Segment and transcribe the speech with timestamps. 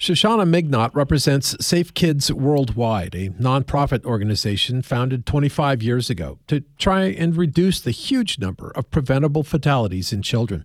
[0.00, 7.02] Shoshana Mignot represents Safe Kids Worldwide, a nonprofit organization founded 25 years ago to try
[7.02, 10.64] and reduce the huge number of preventable fatalities in children.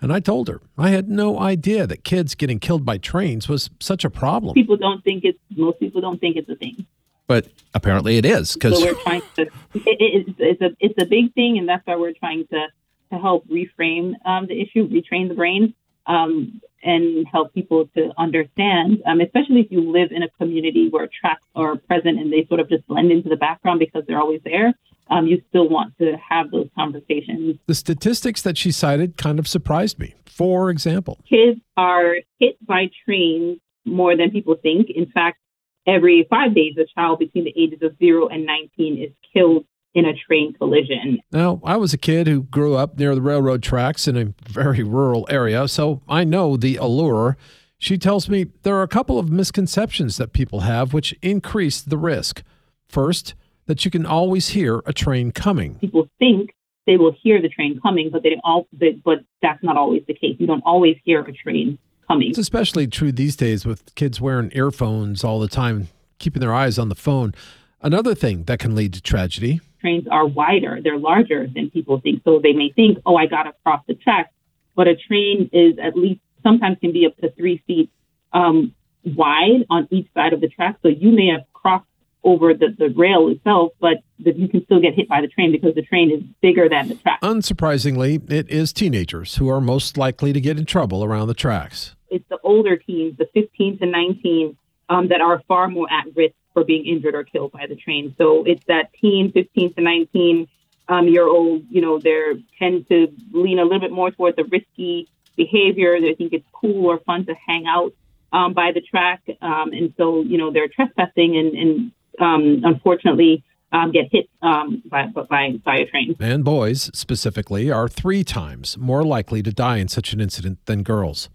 [0.00, 3.68] And I told her I had no idea that kids getting killed by trains was
[3.78, 4.54] such a problem.
[4.54, 6.86] People don't think it's most people don't think it's a thing.
[7.26, 9.42] But apparently it is because so we're trying to.
[9.42, 9.50] It,
[9.84, 12.68] it, it's a it's a big thing, and that's why we're trying to
[13.10, 15.74] to help reframe um, the issue, retrain the brain.
[16.06, 21.08] Um, and help people to understand, um, especially if you live in a community where
[21.20, 24.40] tracks are present and they sort of just blend into the background because they're always
[24.44, 24.72] there.
[25.10, 27.58] Um, you still want to have those conversations.
[27.66, 30.14] The statistics that she cited kind of surprised me.
[30.26, 34.88] For example, kids are hit by trains more than people think.
[34.90, 35.38] In fact,
[35.86, 40.04] every five days, a child between the ages of zero and 19 is killed in
[40.06, 41.20] a train collision.
[41.32, 44.82] Now, I was a kid who grew up near the railroad tracks in a very
[44.82, 47.36] rural area, so I know the allure.
[47.78, 51.98] She tells me there are a couple of misconceptions that people have which increase the
[51.98, 52.42] risk.
[52.88, 53.34] First,
[53.66, 55.76] that you can always hear a train coming.
[55.76, 56.54] People think
[56.86, 60.36] they will hear the train coming, but they all but that's not always the case.
[60.38, 62.30] You don't always hear a train coming.
[62.30, 66.78] It's especially true these days with kids wearing earphones all the time, keeping their eyes
[66.78, 67.34] on the phone.
[67.82, 72.22] Another thing that can lead to tragedy trains are wider, they're larger than people think.
[72.24, 74.32] So they may think, oh, I got to cross the track.
[74.74, 77.90] But a train is at least sometimes can be up to three feet
[78.32, 78.74] um,
[79.04, 80.76] wide on each side of the track.
[80.82, 81.84] So you may have crossed
[82.24, 85.50] over the, the rail itself, but the, you can still get hit by the train
[85.50, 87.20] because the train is bigger than the track.
[87.20, 91.96] Unsurprisingly, it is teenagers who are most likely to get in trouble around the tracks.
[92.08, 94.56] It's the older teens, the 15 to 19,
[94.92, 98.14] um, that are far more at risk for being injured or killed by the train.
[98.18, 100.48] So it's that teen, 15 to 19
[100.88, 104.44] um, year old, you know, they tend to lean a little bit more towards the
[104.44, 105.98] risky behavior.
[105.98, 107.94] They think it's cool or fun to hang out
[108.32, 109.22] um, by the track.
[109.40, 114.82] Um, and so, you know, they're trespassing and, and um, unfortunately um, get hit um,
[114.84, 116.14] by, by, by a train.
[116.20, 120.82] And boys, specifically, are three times more likely to die in such an incident than
[120.82, 121.30] girls.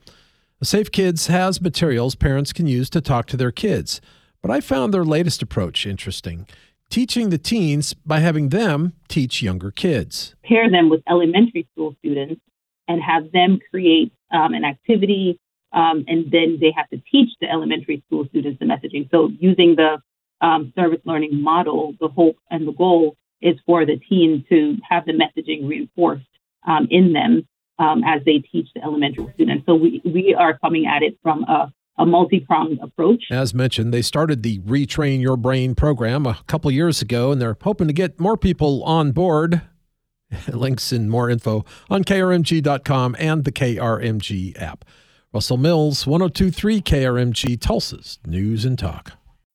[0.64, 4.02] Safe Kids has materials parents can use to talk to their kids.
[4.42, 6.48] But I found their latest approach interesting
[6.90, 10.36] teaching the teens by having them teach younger kids.
[10.44, 12.42] Pair them with elementary school students
[12.88, 15.38] and have them create um, an activity,
[15.74, 19.10] um, and then they have to teach the elementary school students the messaging.
[19.12, 20.02] So, using the
[20.40, 25.06] um, service learning model, the hope and the goal is for the teen to have
[25.06, 26.26] the messaging reinforced
[26.66, 27.48] um, in them
[27.80, 29.66] um, as they teach the elementary students.
[29.66, 33.24] So, we, we are coming at it from a a multi-pronged approach.
[33.32, 37.58] As mentioned, they started the Retrain Your Brain program a couple years ago, and they're
[37.62, 39.62] hoping to get more people on board.
[40.48, 44.86] Links and more info on krmg.com and the KRMG app.
[45.34, 49.14] Russell Mills, 1023 KRMG, Tulsa's News and Talk.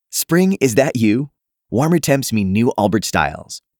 [0.09, 1.29] Spring, is that you?
[1.69, 3.61] Warmer temps mean new Allbirds styles.